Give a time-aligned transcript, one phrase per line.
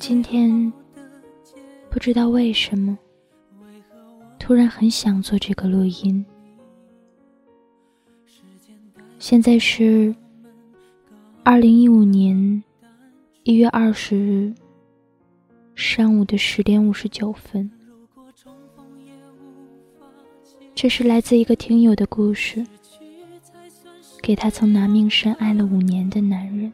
[0.00, 0.72] 今天
[1.88, 2.98] 不知道为什么，
[4.36, 6.26] 突然很想做这个录音。
[9.20, 10.12] 现在是
[11.44, 12.64] 二零一五年
[13.44, 14.52] 一月二十日
[15.76, 17.70] 上午的十点五十九分。
[20.74, 22.66] 这是来自一个听友的故事，
[24.20, 26.72] 给他曾拿命深爱了五年的男人。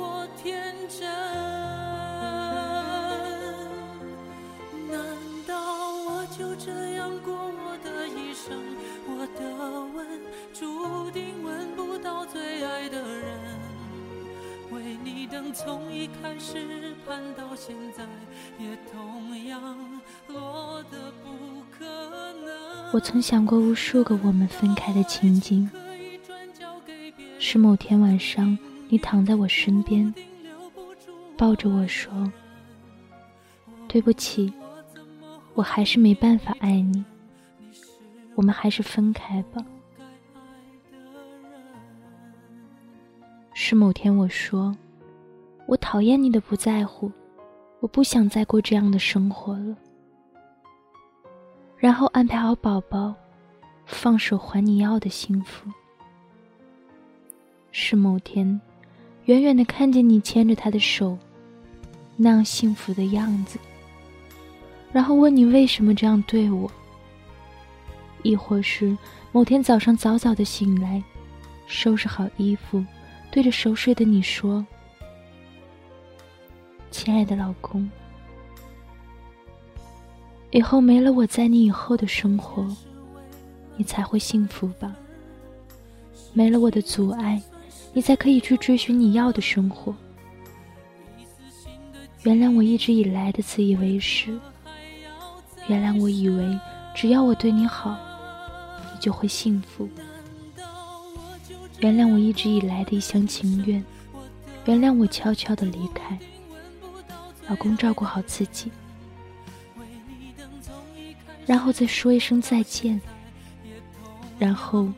[0.00, 1.08] 我天真，
[4.88, 4.96] 难
[5.44, 5.58] 道
[6.06, 8.56] 我就这样过我的一生？
[9.08, 9.42] 我的
[9.96, 10.06] 吻
[10.54, 13.58] 注定吻不到最爱的人。
[14.70, 18.04] 为你等，从一开始盼到现在，
[18.56, 19.60] 也同样
[20.28, 21.84] 落的不可
[22.44, 22.92] 能。
[22.92, 25.68] 我曾想过无数个我们分开的情景，
[27.40, 28.56] 是某天晚上。
[28.88, 30.12] 你躺在我身边，
[31.36, 32.10] 抱着我说
[33.86, 34.52] ：“对不起，
[35.54, 37.04] 我还是没办法爱你，
[38.34, 39.64] 我们还是分开吧。”
[43.54, 44.74] 是某天我说。
[45.66, 47.12] 我讨厌你的不在乎，
[47.80, 49.76] 我不想再过这样的生活了。
[51.76, 53.14] 然后安排好宝宝，
[53.84, 55.70] 放手还你要的幸福。
[57.70, 58.58] 是某天，
[59.28, 61.18] 远远的看见你牵着他的手，
[62.16, 63.58] 那样幸福的样子。
[64.90, 66.70] 然后问你为什么这样对我。
[68.22, 68.96] 亦或是
[69.30, 71.02] 某天早上早早的醒来，
[71.66, 72.82] 收拾好衣服，
[73.30, 74.64] 对着熟睡的你说。
[76.90, 77.86] 亲爱的老公，
[80.52, 82.66] 以后没了我在你以后的生活，
[83.76, 84.96] 你才会幸福吧？
[86.32, 87.40] 没了我的阻碍，
[87.98, 89.92] 你才可以去追寻你要的生活。
[92.22, 94.38] 原谅我一直以来的自以为是，
[95.66, 96.60] 原谅我以为
[96.94, 97.98] 只要我对你好，
[98.94, 99.88] 你就会幸福。
[101.80, 103.84] 原谅我一直以来的一厢情愿，
[104.66, 106.16] 原谅我悄悄的离开。
[107.48, 108.70] 老公，照顾好自己，
[111.44, 113.00] 然后再说一声再见，
[114.38, 114.88] 然后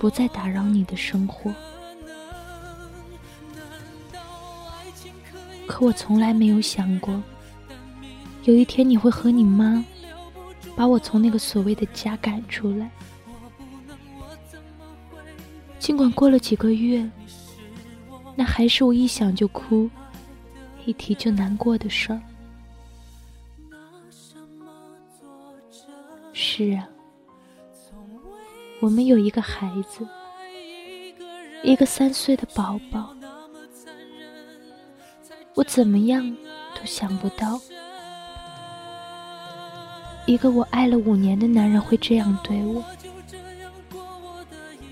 [0.00, 1.54] 不再打扰你的生活。
[5.70, 7.22] 可我从来没有想过，
[8.42, 9.84] 有一天你会和你妈
[10.74, 12.90] 把我从那个所谓的家赶出来。
[15.78, 17.08] 尽管过了几个月，
[18.34, 19.88] 那还是我一想就哭。
[20.86, 22.20] 一提就难过的事儿。
[26.32, 26.88] 是啊，
[28.80, 30.04] 我们有一个孩子，
[31.62, 33.14] 一个三岁的宝宝。
[35.54, 36.24] 我怎么样
[36.74, 37.60] 都想不到，
[40.26, 42.82] 一个我爱了五年的男人会这样对我。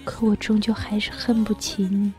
[0.04, 2.12] 可我终究还是恨不起你。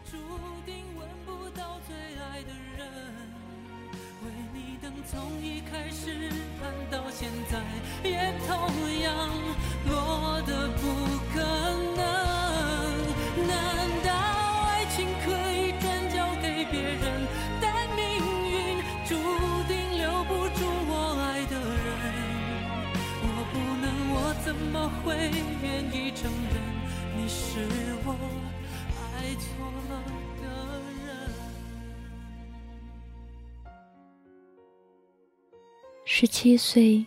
[36.71, 37.03] 岁，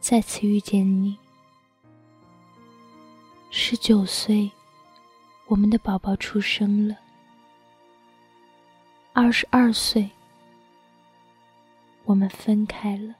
[0.00, 1.16] 再次遇见你。
[3.48, 4.50] 十九岁，
[5.46, 6.96] 我们的宝宝出生了。
[9.12, 10.10] 二十二岁，
[12.02, 13.14] 我们分开了。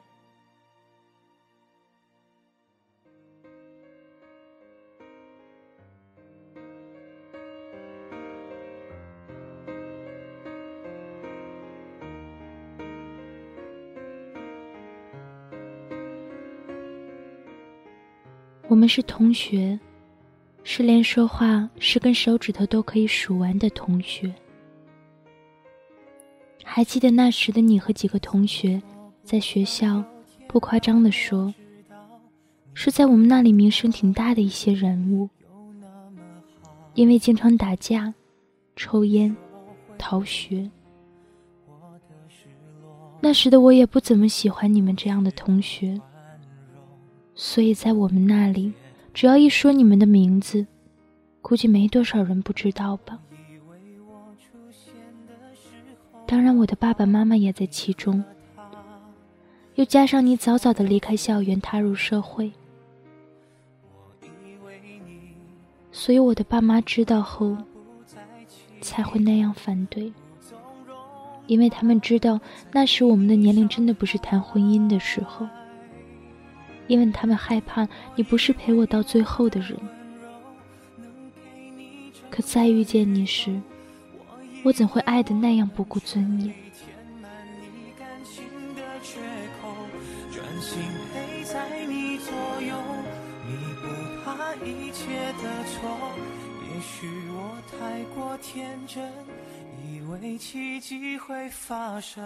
[18.70, 19.76] 我们是同学，
[20.62, 24.32] 是连说话十根手指头都可以数完的同学。
[26.62, 28.80] 还记得那时的你和几个同学，
[29.24, 30.04] 在学校，
[30.46, 31.52] 不夸张的说，
[32.72, 35.28] 是在我们那里名声挺大的一些人物，
[36.94, 38.14] 因为经常打架、
[38.76, 39.36] 抽烟、
[39.98, 40.70] 逃学。
[43.20, 46.00] 那时的我也不怎么喜欢你们这样的同学。
[47.42, 48.70] 所以在我们那里，
[49.14, 50.66] 只要一说你们的名字，
[51.40, 53.18] 估计没多少人不知道吧。
[56.26, 58.22] 当然，我的爸爸妈妈也在其中。
[59.76, 62.52] 又加上你早早的离开校园，踏入社会，
[65.90, 67.56] 所以我的爸妈知道后
[68.82, 70.12] 才会那样反对，
[71.46, 72.38] 因为他们知道
[72.70, 75.48] 那时我们的年龄真的不是谈婚姻的时候，
[76.90, 79.78] 因为他们害怕你不是陪我到最后的人。
[82.28, 83.60] 可再遇见你时，
[84.64, 86.52] 我怎会爱的那样不顾尊严？
[98.42, 99.06] 天真，
[99.84, 102.24] 以为奇迹会发生。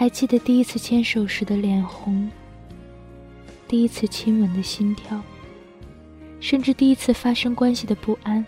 [0.00, 2.26] 还记得第一次牵手时的脸红，
[3.68, 5.20] 第一次亲吻的心跳。
[6.40, 8.42] 甚至第一次发生关系的不安，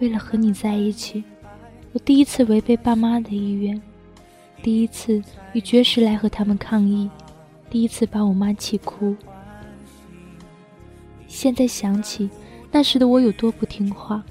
[0.00, 1.24] 为了和你在一起，
[1.94, 3.80] 我第一次违背爸妈的意愿，
[4.62, 5.22] 第一次
[5.54, 7.08] 与绝食来和他们抗议，
[7.70, 9.16] 第一次把我妈气哭。
[11.26, 12.28] 现在想起
[12.70, 14.22] 那时的我有多不听话，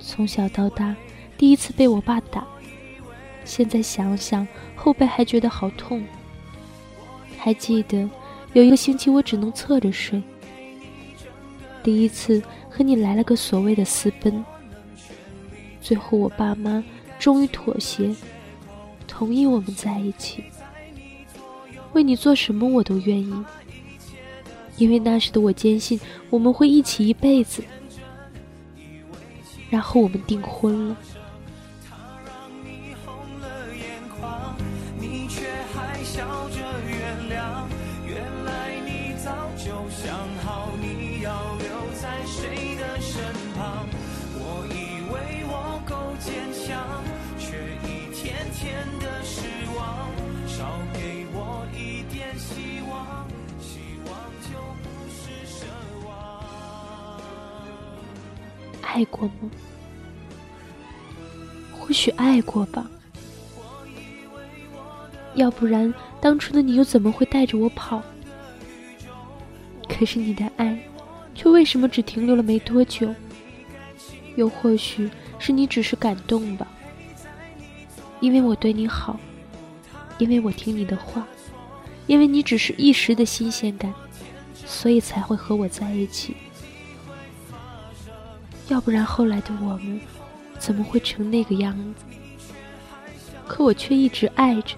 [0.00, 0.96] 从小到大
[1.38, 2.44] 第一次被我爸打，
[3.46, 6.04] 现在想想后背还觉得好痛。
[7.38, 8.06] 还记得。
[8.52, 10.22] 有一个星期，我只能侧着睡。
[11.82, 14.42] 第一次和你来了个所谓的私奔，
[15.82, 16.82] 最后我爸妈
[17.18, 18.16] 终于妥协，
[19.06, 20.42] 同意我们在一起。
[21.92, 23.44] 为你做什么我都愿意，
[24.78, 26.00] 因为那时的我坚信
[26.30, 27.62] 我们会一起一辈子。
[29.68, 30.96] 然后我们订婚了。
[58.86, 59.50] 爱过吗？
[61.72, 62.88] 或许爱过吧，
[65.34, 68.02] 要不然当初的你又怎么会带着我跑？
[69.88, 70.78] 可是你的爱，
[71.34, 73.14] 却为什么只停留了没多久？
[74.34, 76.66] 又或许是你只是感动吧？
[78.20, 79.18] 因为我对你好，
[80.18, 81.26] 因为我听你的话，
[82.06, 83.92] 因为你只是一时的新鲜感，
[84.64, 86.34] 所以才会和我在一起。
[88.68, 90.00] 要不然后来的我们
[90.58, 92.04] 怎么会成那个样子？
[93.46, 94.76] 可我却一直爱着。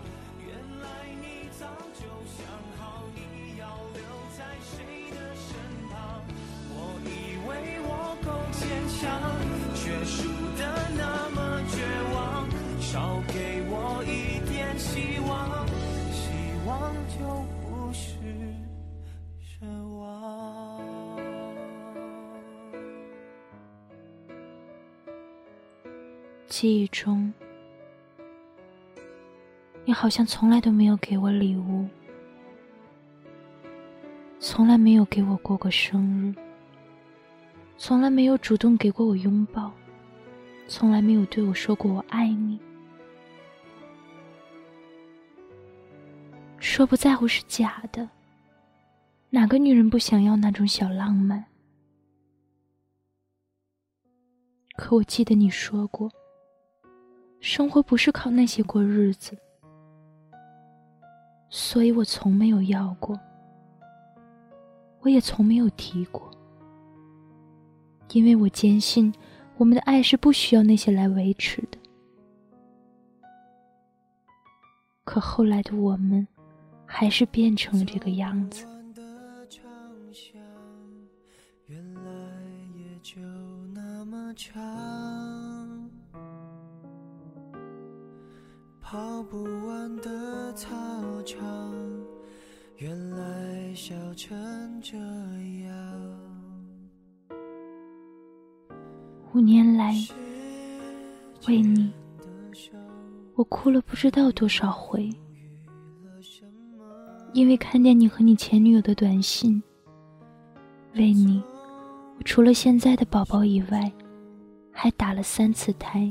[26.60, 27.32] 记忆中，
[29.84, 31.88] 你好像从来都没有给我礼物，
[34.41, 36.34] 从来没有给我过过生日，
[37.77, 39.72] 从来没有主动给过我拥抱，
[40.67, 42.58] 从来没有对我说过我爱你。
[46.58, 48.10] 说不在乎是假的，
[49.31, 51.44] 哪个女人不想要那种小浪漫？
[54.77, 56.10] 可我记得你说过。
[57.41, 59.37] 生活不是靠那些过日子，
[61.49, 63.19] 所以我从没有要过，
[65.01, 66.31] 我也从没有提过，
[68.13, 69.13] 因为我坚信
[69.57, 71.79] 我们的爱是不需要那些来维持的。
[75.05, 76.27] 可后来的我们，
[76.85, 78.67] 还是变成了这个样子。
[88.91, 90.75] 跑不完的操
[91.27, 91.47] 场，
[92.79, 94.35] 原来笑成
[94.81, 96.19] 这样。
[99.35, 99.95] 五年来，
[101.47, 101.93] 为你，
[103.35, 105.11] 我哭了不知道多少回，
[107.35, 109.63] 因为看见你和你前女友的短信。
[110.95, 111.43] 为你，
[112.17, 113.93] 我除了现在的宝宝以外，
[114.73, 116.11] 还打了三次胎。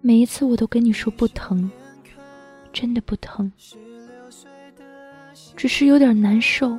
[0.00, 1.70] 每一次我都跟你说不疼，
[2.72, 3.50] 真的不疼，
[5.56, 6.78] 只是有点难受。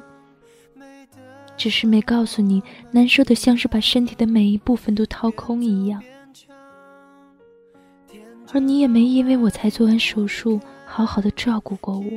[1.57, 6.01] 只是没告诉你，难受的像是把身体的每一部分都掏空一样。
[8.53, 12.09] 而你也没因为我才做完手术，好好的照顾过我。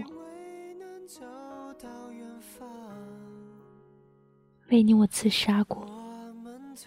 [4.71, 5.85] 为你我自杀过，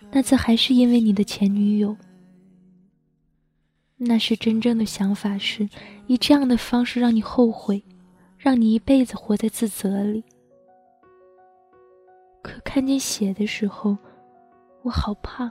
[0.09, 1.95] 那次还是因为你的前女友。
[3.97, 5.67] 那时真正的想法是
[6.07, 7.81] 以这样的方式让你后悔，
[8.37, 10.23] 让你一辈子活在自责里。
[12.43, 13.97] 可看见血的时候，
[14.83, 15.49] 我好怕，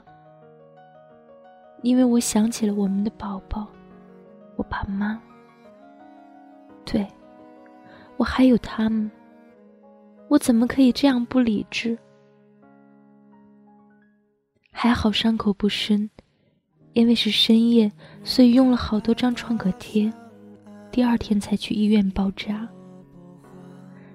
[1.81, 3.67] 因为我想起了我们的宝宝，
[4.55, 5.19] 我爸妈。
[6.85, 7.05] 对，
[8.15, 9.09] 我还有他们，
[10.29, 11.97] 我怎么可以这样不理智？
[14.71, 16.07] 还好伤口不深，
[16.95, 17.91] 因为是深夜，
[18.23, 20.11] 所以用了好多张创可贴，
[20.89, 22.65] 第二天才去医院包扎。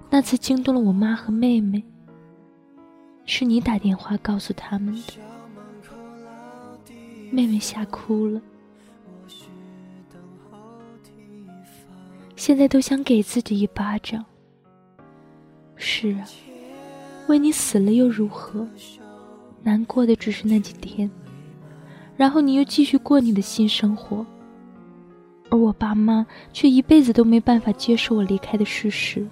[0.09, 1.85] 那次惊动了我妈和妹妹。
[3.27, 5.13] 是你打电话告诉他们的，
[7.31, 8.41] 妹妹吓哭了，
[12.35, 14.25] 现在都想给自己一巴掌。
[15.77, 16.27] 是啊，
[17.29, 18.67] 为你死了又如何？
[19.63, 21.09] 难过的只是那几天，
[22.21, 24.27] 然后你又继续过你的新生活，
[25.49, 29.27] 而我爸妈却一辈子都没办法接受我离开的事实。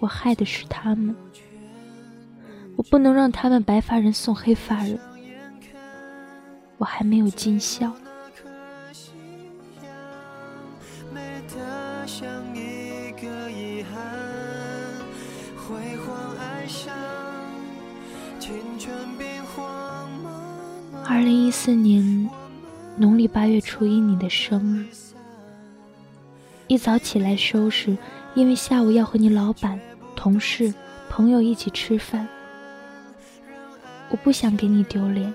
[0.00, 1.14] 我害的是他们。
[2.74, 4.98] 我不能让他们白发人送黑发人。
[6.78, 7.94] 我还没有尽孝。
[21.64, 22.28] 四年
[22.96, 24.84] 农历八月初一，你的生日，
[26.66, 27.96] 一早起来收拾，
[28.34, 29.78] 因为下午要和你老板、
[30.16, 30.74] 同事、
[31.08, 32.26] 朋友一起吃饭。
[34.10, 35.32] 我不想给你丢脸，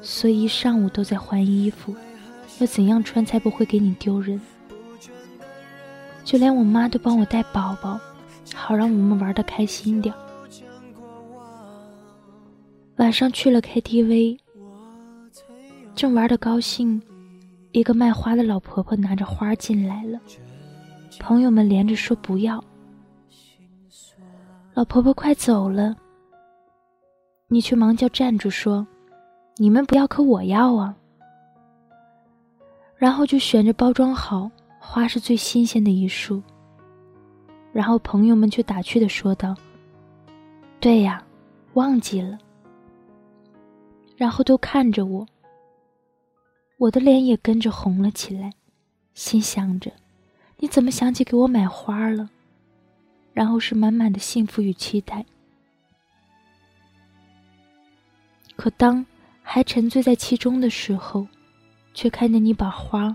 [0.00, 1.96] 所以一上午都在换衣服，
[2.60, 4.40] 要怎样穿才不会给你丢人？
[6.22, 7.98] 就连我妈都帮我带宝宝，
[8.54, 10.14] 好让我们玩的开心点。
[12.98, 14.38] 晚上去了 KTV，
[16.00, 16.98] 正玩的高兴，
[17.72, 20.18] 一个卖花的老婆婆拿着花进来了，
[21.18, 22.58] 朋友们连着说不要，
[24.72, 25.94] 老婆婆快走了。
[27.48, 28.86] 你却忙叫站住，说
[29.60, 30.96] ：“你们不要，可我要啊！”
[32.96, 36.42] 然后就选着包装好，花是最新鲜的一束。
[37.74, 39.54] 然后朋友们却打趣的说道
[40.80, 41.22] ：“对呀，
[41.74, 42.38] 忘记了。”
[44.16, 45.26] 然后都看着我，
[46.80, 48.54] 我的脸也跟着红了起来，
[49.12, 49.92] 心想着
[50.56, 52.30] ：“你怎么想起给我买花了？”
[53.34, 55.26] 然后是满满的幸福与期待。
[58.56, 59.04] 可当
[59.42, 61.26] 还沉醉在其中的时候，
[61.92, 63.14] 却看见你把花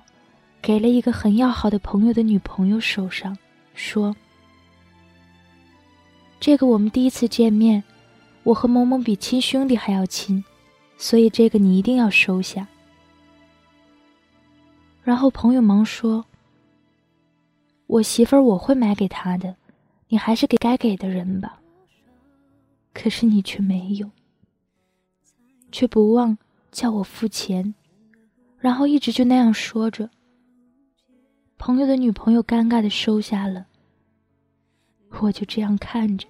[0.62, 3.36] 给了一个很要好的朋友的女朋友手上，
[3.74, 4.16] 说
[6.40, 7.84] ：“这个我们第一次见面，
[8.44, 10.46] 我和某某比亲兄弟还要亲，
[11.00, 12.68] 所以这个你一定要收下。”
[15.06, 16.26] 然后朋友忙说
[17.86, 19.56] ：“我媳妇儿我会买给她的，
[20.08, 21.62] 你还是给该给的人吧。”
[22.92, 24.10] 可是你却没有。
[25.72, 26.36] 却不忘
[26.72, 27.76] 叫我付钱，
[28.58, 30.10] 然后一直就那样说着。
[31.60, 33.68] 朋友的女朋友尴尬的收下了，
[35.22, 36.28] 我就这样看着。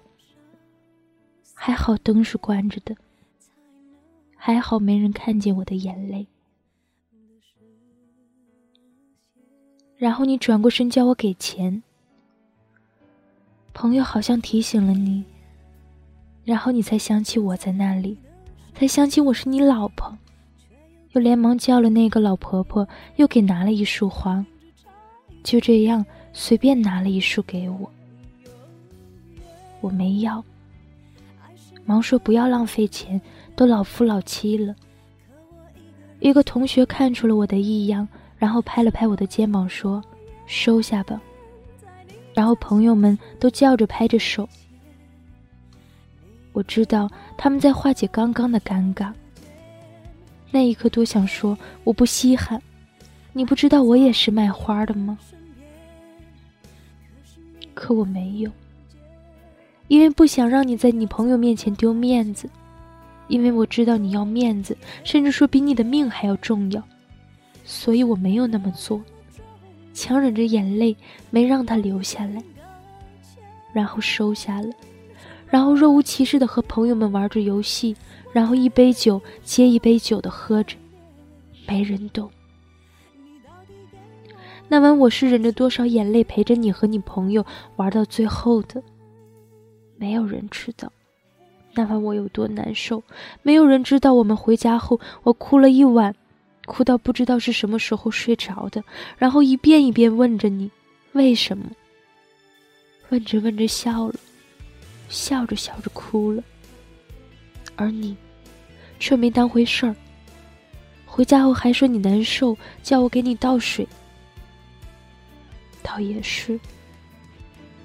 [1.54, 2.94] 还好灯是关着的，
[4.36, 6.26] 还好没人看见我的眼泪。
[9.98, 11.82] 然后你转过身叫我给钱，
[13.72, 15.24] 朋友好像提醒了你，
[16.44, 18.16] 然后你才想起我在那里。
[18.74, 20.18] 才想起我是你老婆，
[21.12, 22.86] 又连忙叫了那个老婆婆，
[23.16, 24.44] 又给拿了一束花，
[25.42, 27.90] 就这样随便拿了一束给我。
[29.80, 30.44] 我没要，
[31.86, 33.18] 忙说不要浪费钱，
[33.54, 34.76] 都老夫老妻了。
[36.20, 38.06] 一个同学看出了我的异样，
[38.38, 40.02] 然后拍了拍我的肩膀说
[40.46, 41.20] ：“收下吧。”
[42.34, 44.48] 然后朋友们都叫着拍着手。
[46.52, 49.12] 我知道他们在化解刚刚的尴尬。
[50.50, 52.60] 那一刻多想说我不稀罕，
[53.32, 55.18] 你不知道我也是卖花的吗？
[57.74, 58.50] 可我没有，
[59.88, 62.48] 因为不想让你在你朋友面前丢面子，
[63.28, 64.74] 因为我知道你要面子，
[65.04, 66.82] 甚至说比你的命还要重要，
[67.66, 69.02] 所以我没有那么做，
[69.92, 70.96] 强忍着眼泪
[71.30, 72.42] 没让他流下来，
[73.74, 74.72] 然后收下了，
[75.50, 77.94] 然后若无其事的和朋友们玩着游戏，
[78.32, 80.76] 然后一杯酒接一杯酒的喝着，
[81.66, 82.30] 没人懂。
[84.68, 87.44] 那晚我是忍着多少眼泪陪着你和你朋友
[87.76, 88.82] 玩到最后的，
[89.96, 90.90] 没有人知道。
[91.74, 93.02] 那晚我有多难受，
[93.42, 94.14] 没有人知道。
[94.14, 96.14] 我们回家后，我哭了一晚，
[96.66, 98.84] 哭到不知道是什么时候睡着的，
[99.16, 100.70] 然后一遍一遍问着你，
[101.12, 101.64] 为什么？
[103.08, 104.14] 问着问着笑了，
[105.08, 106.42] 笑着笑着哭了，
[107.76, 108.16] 而你，
[108.98, 109.94] 却没当回事儿。
[111.06, 113.86] 回家后还说你难受，叫我给你倒水。
[115.82, 116.58] 倒也是，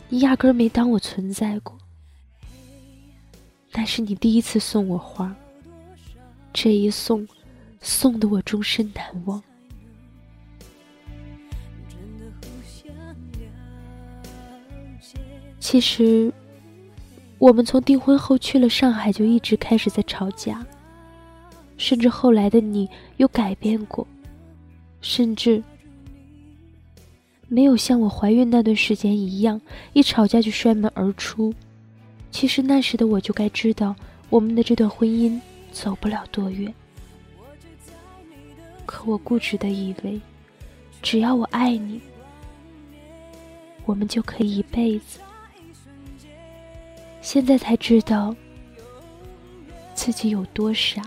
[0.10, 1.78] 你压根儿没当我存在过。
[3.72, 5.34] 那是你第一次送我花，
[6.52, 7.26] 这一送，
[7.82, 9.42] 送的我终身难忘。
[15.60, 16.32] 其实，
[17.38, 20.66] 我们从订婚后去了上海，就一直开始在吵架，
[21.78, 24.06] 甚至后来的你有改变过，
[25.00, 25.64] 甚至
[27.48, 29.62] 没有像我怀孕那段时间一样，
[29.94, 31.54] 一吵架就摔门而出。
[32.32, 33.96] 其实那时的我就该知道，
[34.30, 35.40] 我们的这段婚姻
[35.72, 36.74] 走不了多远。
[38.92, 40.20] 可我固执的以为，
[41.02, 42.02] 只要我爱你，
[43.86, 45.22] 我们就可以一辈子。
[47.22, 48.36] 现在才知道，
[49.96, 51.02] 自己有多傻。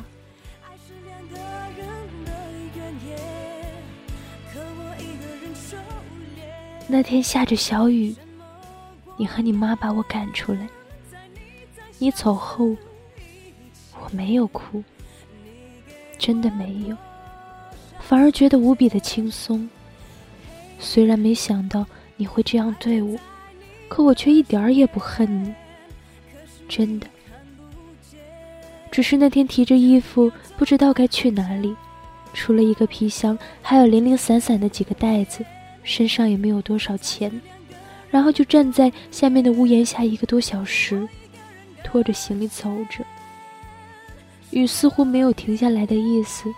[6.89, 8.17] 那天下着小雨，
[9.19, 10.67] 你和你妈把我赶出来。
[11.99, 12.75] 你走后，
[14.01, 14.83] 我没有哭，
[16.19, 16.97] 真的没有，
[18.07, 19.69] 反而觉得无比的轻松。
[20.79, 21.87] 虽然没想到
[22.17, 23.19] 你会这样对我，
[23.89, 25.55] 可我却一点儿也不恨你，
[26.69, 27.07] 真的。
[28.91, 31.75] 只是那天提着衣服不知道该去哪里，
[32.35, 35.45] 除了一个皮箱，还有零零散散的几个袋子，
[35.83, 37.33] 身上也没有多少钱，
[38.11, 41.09] 然后就站在下面的屋檐下一个多小时。
[41.83, 43.05] 拖着行李走着，
[44.51, 46.53] 雨似乎没有停下来的意思。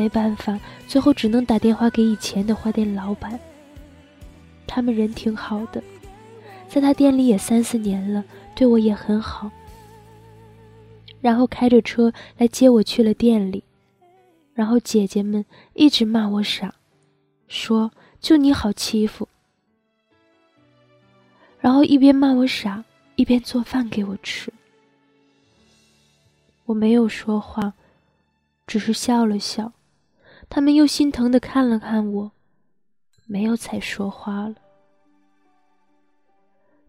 [0.00, 0.58] 没办法，
[0.88, 3.38] 最后只能打电话给以前的花店老板。
[4.66, 5.82] 他们人挺好的，
[6.66, 9.50] 在他店里也三四年了，对我也很好。
[11.20, 13.62] 然后开着车来接我去了店里，
[14.54, 16.74] 然后姐姐们一直骂我傻，
[17.46, 17.90] 说
[18.22, 19.28] 就你好欺负。
[21.60, 22.82] 然后一边骂我傻，
[23.16, 24.50] 一边做饭给我吃。
[26.64, 27.74] 我没有说话，
[28.66, 29.70] 只是笑了笑。
[30.50, 32.32] 他们又心疼的看了看我，
[33.26, 34.56] 没有再说话了。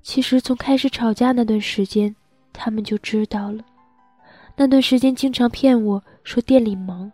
[0.02, 2.16] 其实从开始吵架那段时间，
[2.52, 3.64] 他们就知道了。
[4.56, 7.12] 那段时间经常骗我说店里忙，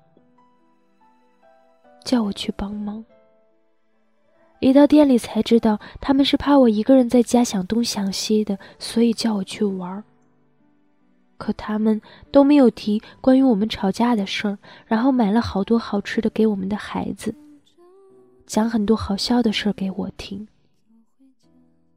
[2.05, 3.03] 叫我去帮忙。
[4.59, 10.01] 一到店里才知道，他们是怕我一个人在家想东想西的，所以叫我去玩。
[11.37, 17.33] 可他们都没有提关于我们吵架的事儿，然后买了好多好吃的给我们的孩子，
[18.45, 20.47] 讲很多好笑的事儿给我听。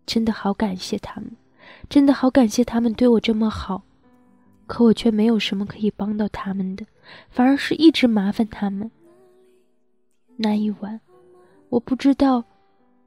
[0.07, 1.31] 真的好感谢他们，
[1.89, 3.83] 真的好感谢他们对我这么好，
[4.67, 6.85] 可我却没有什么可以帮到他们的，
[7.31, 8.91] 反而是一直麻烦他们。
[10.37, 11.01] 那一晚，
[11.69, 12.43] 我不知道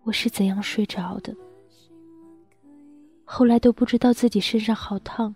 [0.04, 1.36] 我是怎样睡着的，
[3.26, 5.36] 后来都不知道自己身上好烫。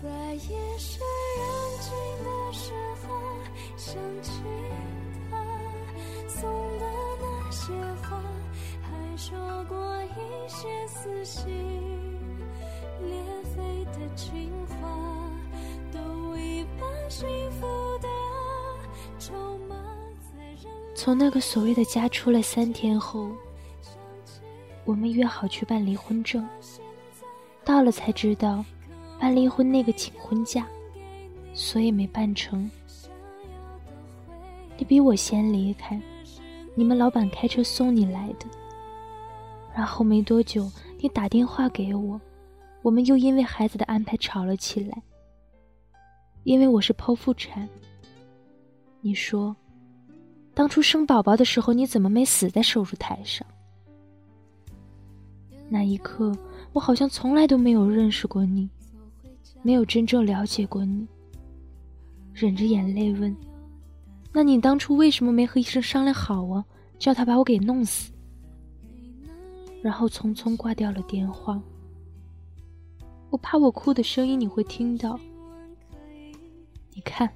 [0.00, 1.00] 在夜深
[1.38, 1.42] 人
[1.80, 1.90] 静
[2.22, 3.08] 的时候，
[3.76, 4.30] 想起
[5.28, 5.36] 他
[6.28, 6.86] 送的
[7.20, 8.22] 那些花，
[8.80, 11.44] 还说过一些撕心
[13.02, 13.10] 裂
[13.56, 14.88] 肺的情话，
[15.92, 17.66] 都已把幸福
[17.98, 18.08] 的
[19.18, 19.34] 筹
[19.66, 19.74] 码
[20.94, 23.32] 从那个所谓的家出来三天后，
[24.84, 26.48] 我们约好去办离婚证，
[27.64, 28.64] 到了才知道。
[29.18, 30.66] 办离婚那个请婚假，
[31.52, 32.70] 所以没办成。
[34.76, 36.00] 你比我先离开，
[36.74, 38.46] 你们老板开车送你来的。
[39.74, 42.20] 然后没多久，你打电话给我，
[42.82, 45.02] 我们又因为孩子的安排吵了起来。
[46.44, 47.68] 因为我是剖腹产，
[49.00, 49.54] 你说，
[50.54, 53.46] 当初生宝宝的时候你怎么没死在手术台上？
[55.68, 56.32] 那一刻，
[56.72, 58.70] 我好像从来都没有认识过你，
[59.62, 61.06] 没有真正了解过你。
[62.32, 63.36] 忍着眼泪问
[64.32, 66.64] ：“那你当初为什么没和医生商量好啊？
[66.98, 68.12] 叫他把我给弄死？”
[69.82, 71.60] 然后匆匆挂掉了电话。
[73.30, 75.18] 我怕我哭的声音你会听到。
[76.94, 77.30] 你看，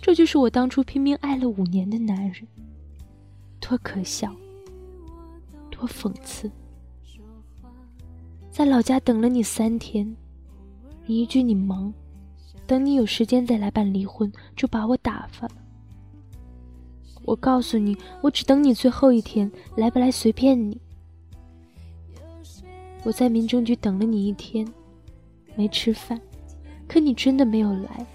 [0.00, 2.46] 这就是我当初拼命爱了五年的男人，
[3.60, 4.34] 多可笑，
[5.70, 6.50] 多讽刺。
[8.50, 10.16] 在老家等了你三天，
[11.06, 11.92] 你一句你忙。
[12.66, 15.54] 等你有时间再来办离婚，就把我打发了。
[17.26, 20.80] 我告诉你，我只等你最后一天，来不来随便你。
[23.02, 24.66] 我在民政局等了你一天，
[25.54, 26.18] 没吃饭，
[26.88, 28.06] 可你真的没有来。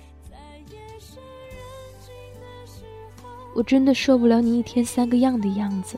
[3.56, 5.95] 我真的受不了你一天三个样的样子。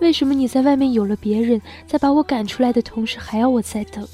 [0.00, 4.06] 为什么你在外面有了别人，在把我赶出来的同时，还要我再等？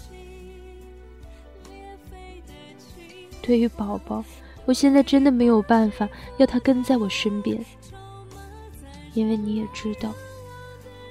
[3.47, 4.25] 对于宝宝，
[4.65, 7.65] 我现在真的没有办法要他跟在我身边，
[9.15, 10.13] 因为你也知道，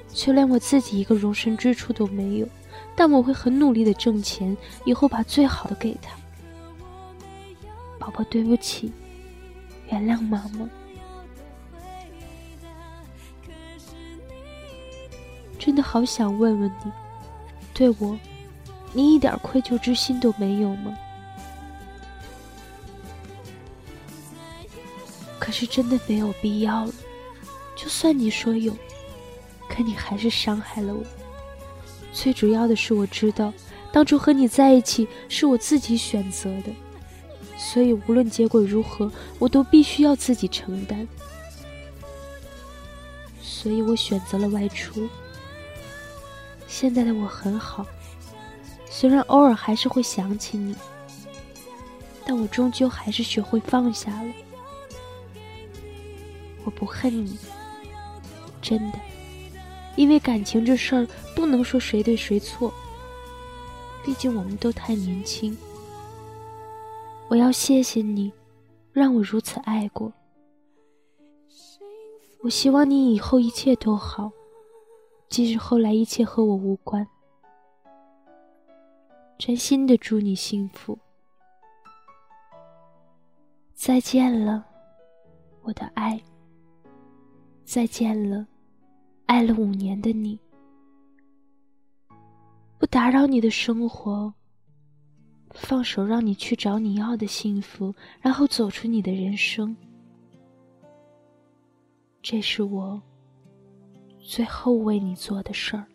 [0.10, 2.48] 就连我自己一个容身之处都没有。
[2.93, 6.13] 但我会很努力的挣钱，以后把最好的给他。
[7.98, 8.91] 宝宝，对不起，
[9.89, 10.69] 原谅妈妈。
[15.58, 16.91] 真的好想问问你，
[17.74, 18.19] 对我，
[18.91, 20.98] 你一点愧疚之心都没有吗？
[25.45, 26.91] 可是真的没有必要了。
[27.75, 28.75] 就算你说有，
[29.69, 31.03] 可你还是伤害了我。
[32.12, 33.53] 最主要的是，我知道
[33.91, 36.73] 当初和你在一起是我自己选择的，
[37.60, 41.08] 所以无论结果如何，我都必须要自己承担。
[43.39, 45.08] 所以我选择了外出。
[46.67, 47.86] 现在的我很好，
[48.89, 50.75] 虽然偶尔还是会想起你，
[52.25, 54.34] 但我终究还是学会放下了。
[56.65, 57.38] 我不恨你，
[58.62, 58.99] 真的，
[59.95, 62.73] 因为感情这事儿不能说谁对谁错，
[64.04, 65.56] 毕竟我们都太年轻。
[67.28, 68.34] 我要谢谢你，
[68.91, 70.12] 让我如此爱过。
[72.41, 74.32] 我希望你以后一切都好，
[75.30, 77.08] 即使后来一切和我无关。
[79.38, 80.97] 真心的祝你幸福。
[83.73, 84.65] 再见了，
[85.62, 86.19] 我的爱。
[87.65, 88.45] 再见了，
[89.25, 90.39] 爱了五年的你。
[92.78, 94.32] 不打扰你的生活，
[95.49, 99.75] 放手让你去找你要的幸福，然后走出你的人生。
[102.21, 103.01] 这是我
[104.19, 105.86] 最后为你做的事儿。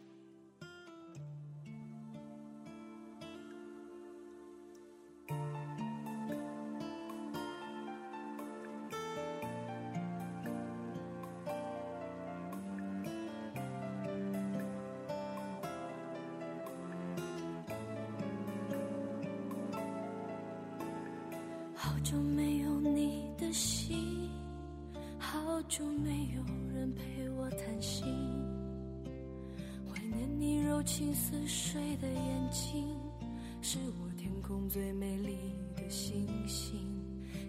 [34.70, 35.36] 最美丽
[35.74, 36.78] 的星星。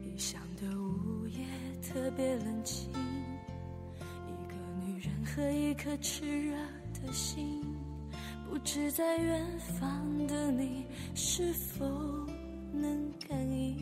[0.04, 1.46] 异乡的午夜
[1.80, 2.90] 特别冷清，
[4.28, 6.58] 一个女人和一颗炽热
[7.00, 7.64] 的心，
[8.50, 9.46] 不知在远
[9.80, 11.86] 方的你是否
[12.74, 13.78] 能感应。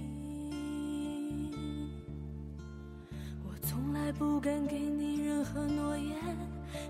[3.45, 6.13] 我从来不敢给你任何诺言，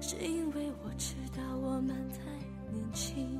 [0.01, 2.19] 是因为我知道我们太
[2.73, 3.39] 年轻。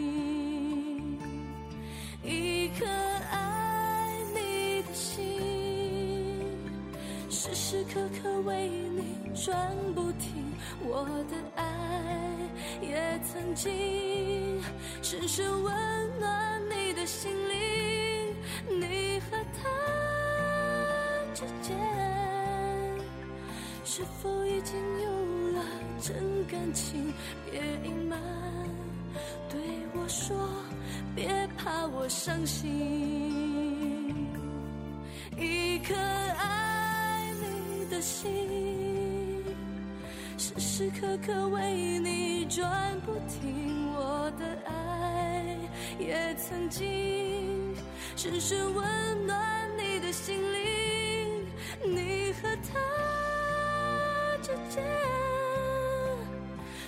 [2.81, 2.89] 一颗
[3.29, 5.23] 爱你的心，
[7.29, 9.55] 时时刻刻为你转
[9.93, 10.51] 不停。
[10.83, 11.63] 我的爱
[12.81, 14.59] 也曾经
[15.03, 15.71] 深深温
[16.19, 18.35] 暖你的心灵。
[18.67, 19.69] 你和他
[21.35, 21.77] 之间，
[23.85, 25.11] 是否已经有
[25.53, 25.63] 了
[26.01, 27.13] 真感情？
[27.45, 28.19] 别隐瞒，
[30.11, 30.35] 说。
[31.13, 32.69] 别怕我伤心，
[35.37, 39.43] 一颗爱你的心，
[40.37, 43.93] 时时刻刻为你转不停。
[43.93, 45.57] 我的爱
[45.99, 47.75] 也曾经
[48.15, 51.45] 深深温暖你的心灵，
[51.85, 52.79] 你和他
[54.41, 54.81] 之间，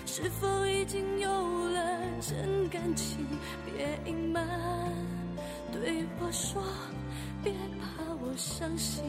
[0.06, 1.30] 是否已经有
[1.70, 1.73] 了
[2.26, 3.28] 真感情？
[3.66, 4.48] 别隐瞒，
[5.74, 6.64] 对我说，
[7.44, 9.04] 别怕我伤心。